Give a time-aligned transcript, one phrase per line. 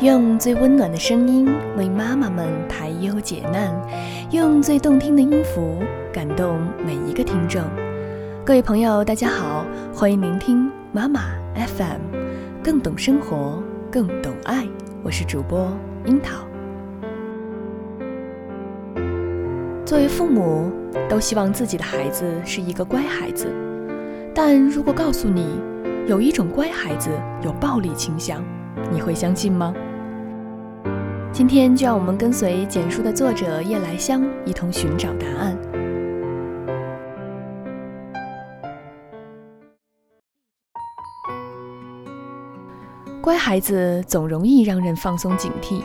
[0.00, 3.72] 用最温暖的声音为妈妈们排忧解难，
[4.30, 5.78] 用最动听的音符
[6.12, 7.62] 感动每一个听众。
[8.44, 9.64] 各位朋友，大家好，
[9.94, 11.22] 欢迎聆听妈妈
[11.54, 12.00] FM，
[12.62, 14.66] 更懂生活，更懂爱。
[15.02, 15.72] 我是主播
[16.04, 16.44] 樱桃。
[19.86, 20.70] 作为父母，
[21.08, 23.50] 都希望自己的孩子是一个乖孩子，
[24.34, 25.58] 但如果告诉你
[26.06, 27.08] 有一种乖孩子
[27.42, 28.44] 有暴力倾向，
[28.92, 29.74] 你会相信吗？
[31.36, 35.54] 今天就让我们跟随简书的作者叶来香一同寻找答案。
[43.20, 45.82] 乖孩子总容易让人放松警惕，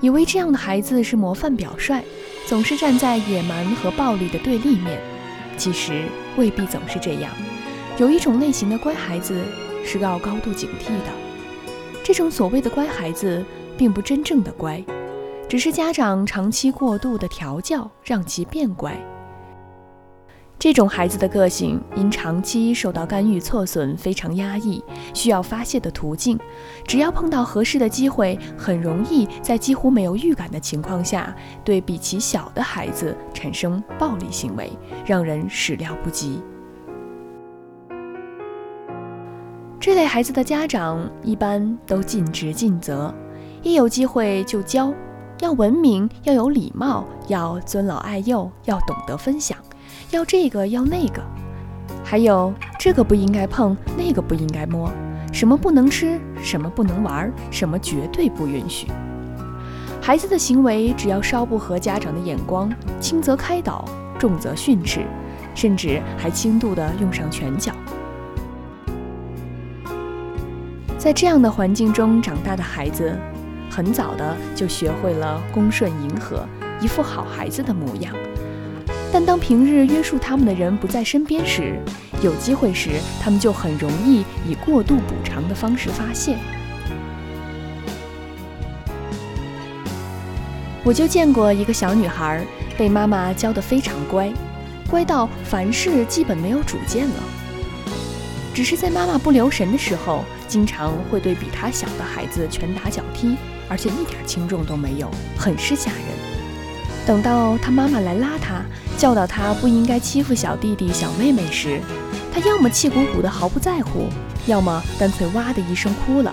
[0.00, 2.00] 以为这样的孩子是模范表率，
[2.46, 5.00] 总是站在野蛮和暴力的对立面。
[5.56, 6.04] 其实
[6.36, 7.32] 未必总是这样，
[7.98, 9.42] 有一种类型的乖孩子
[9.84, 11.10] 是要高度警惕的。
[12.04, 13.44] 这种所谓的乖孩子。
[13.76, 14.84] 并不真正的乖，
[15.48, 18.94] 只是家长长期过度的调教让其变乖。
[20.56, 26.38] 这种孩子的个性因长期受到干预挫损，非常压抑，需要发泄的途径。
[26.86, 34.70] 只要碰到合适的机会，很容易在几乎没有预感的情况下，对比其小的孩子产生暴力行为，
[35.04, 36.40] 让人始料不及。
[39.78, 43.14] 这类孩子的家长一般都尽职尽责。
[43.64, 44.92] 一有机会就教，
[45.40, 49.56] 要文明，要有礼貌，要尊老爱幼，要懂得分享，
[50.10, 51.22] 要这个要那个，
[52.04, 54.92] 还有这个不应该碰，那个不应该摸，
[55.32, 58.86] 什么不能吃，什么不能玩，什么绝对不允许。
[59.98, 62.70] 孩子的行为只要稍不合家长的眼光，
[63.00, 63.82] 轻则开导，
[64.18, 65.06] 重则训斥，
[65.54, 67.72] 甚至还轻度的用上拳脚。
[70.98, 73.18] 在这样的环境中长大的孩子。
[73.74, 76.46] 很早的就学会了恭顺迎合，
[76.80, 78.14] 一副好孩子的模样。
[79.12, 81.76] 但当平日约束他们的人不在身边时，
[82.22, 86.36] 有机会时，他们就很容易以过度补偿的方式发泄。
[90.84, 92.46] 我就见过一个小女孩，
[92.78, 94.32] 被妈妈教得非常乖，
[94.88, 97.22] 乖到凡事基本没有主见了。
[98.54, 103.36] 只是在妈妈不留神的时候，经常会对比她小的孩子拳打脚踢。
[103.68, 106.00] 而且一点轻重都没有，很是吓人。
[107.06, 108.62] 等到他妈妈来拉他，
[108.96, 111.80] 教导他不应该欺负小弟弟小妹妹时，
[112.32, 114.08] 他要么气鼓鼓的毫不在乎，
[114.46, 116.32] 要么干脆哇的一声哭了，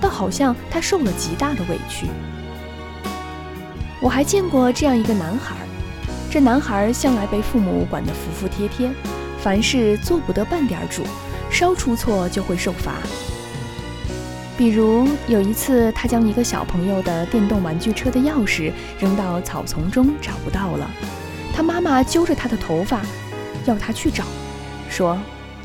[0.00, 2.06] 倒好像他受了极大的委屈。
[4.00, 5.56] 我还见过这样一个男孩，
[6.30, 8.90] 这男孩向来被父母管得服服帖帖，
[9.40, 11.02] 凡事做不得半点主，
[11.50, 12.94] 稍出错就会受罚。
[14.62, 20.88] 比如有一次，他将一个小朋友的电动玩具车的钥匙扔到草丛中，找不到了。
[21.52, 23.00] 他妈妈揪着他的头发，
[23.64, 24.22] 要他去找，
[24.88, 25.18] 说：“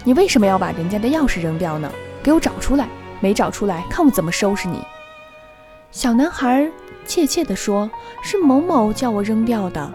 [0.03, 1.91] 你为什么要把人家的钥匙扔掉呢？
[2.23, 2.87] 给我找出来！
[3.19, 4.81] 没找出来，看我怎么收拾你！”
[5.93, 6.67] 小男孩
[7.05, 7.87] 怯怯地说
[8.23, 9.93] ：“是某某叫我扔掉的。”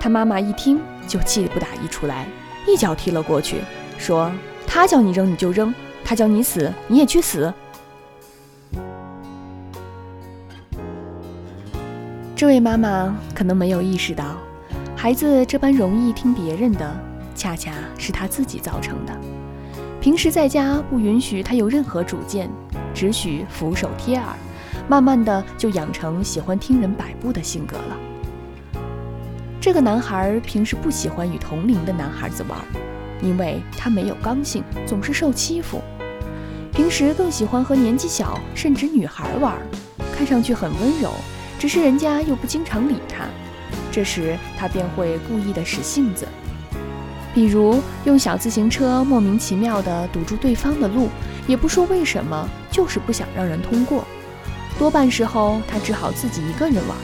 [0.00, 2.26] 他妈妈一听就气不打一处来，
[2.66, 3.58] 一脚踢了过去，
[3.98, 4.32] 说
[4.66, 5.72] ：“他叫你扔你就扔。”
[6.10, 7.54] 他叫你死，你也去死。
[12.34, 14.36] 这位妈妈可能没有意识到，
[14.96, 16.92] 孩子这般容易听别人的，
[17.36, 19.16] 恰恰是他自己造成的。
[20.00, 22.50] 平时在家不允许他有任何主见，
[22.92, 24.34] 只许俯首贴耳，
[24.88, 27.96] 慢慢的就养成喜欢听人摆布的性格了。
[29.60, 32.58] 这个男孩平时不喜欢与同龄的男孩子玩，
[33.22, 35.80] 因为他没有刚性，总是受欺负。
[36.72, 39.56] 平时更喜欢和年纪小甚至女孩玩，
[40.16, 41.12] 看上去很温柔，
[41.58, 43.24] 只是人家又不经常理他。
[43.92, 46.26] 这时他便会故意的使性子，
[47.34, 51.08] 比如用小自行车莫名其妙的堵住对方的路，
[51.46, 54.04] 也不说为什么，就是不想让人通过。
[54.78, 56.96] 多半时候他只好自己一个人玩，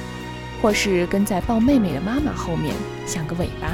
[0.62, 2.75] 或是跟在抱妹妹的妈妈后面，
[3.05, 3.69] 像个尾巴。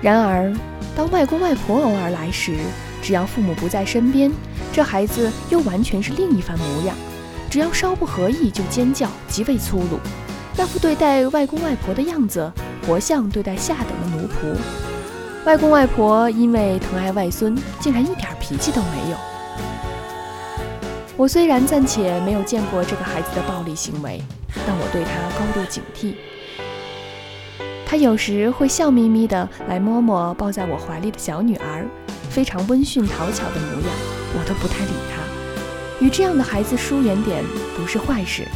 [0.00, 0.52] 然而
[0.96, 2.56] 当外公外婆偶尔来时，
[3.02, 4.30] 只要父母不在身边，
[4.72, 6.96] 这孩子又完全是另一番模样。
[7.50, 9.98] 只要稍不合意就尖叫，极为粗鲁，
[10.56, 12.52] 那副对待外公外婆的样子，
[12.86, 14.56] 活像对待下等的奴仆。
[15.44, 19.16] 外公外婆因为疼爱外孙，竟然一点脾气都没有。
[21.16, 24.22] 我虽然暂且没有见过这个孩子的暴力行为，
[24.66, 26.14] 但我对他高度警惕。
[27.86, 31.86] 他有时会笑眯眯地来摸摸抱在我怀里的小女儿。
[32.30, 33.90] 非常温驯讨巧的模样，
[34.34, 36.04] 我都不太理他。
[36.04, 37.44] 与这样的孩子疏远点
[37.76, 38.48] 不是坏事，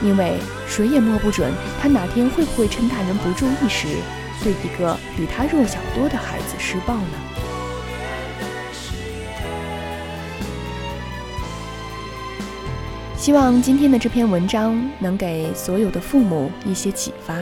[0.00, 0.34] 因为
[0.68, 3.88] 谁也摸不准他哪天会不会趁大人不注意时，
[4.40, 7.02] 对一个比他弱小多的孩子施暴呢？
[13.16, 17.34] 希望今天的这篇文章能给所有的父母一些启发。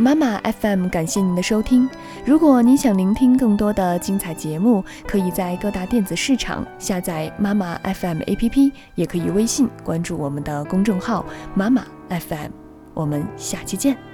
[0.00, 1.86] 妈妈 FM 感谢您的收听。
[2.24, 12.50] 如果您想聆听更多的精彩节目，可以在各大电子市场下载妈妈 FM APP，也可以微信关注我们的公众号妈妈 FM。
[12.94, 14.09] 我们下期见。